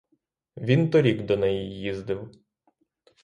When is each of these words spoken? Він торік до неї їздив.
Він 0.57 0.89
торік 0.89 1.25
до 1.25 1.37
неї 1.37 1.79
їздив. 1.79 2.31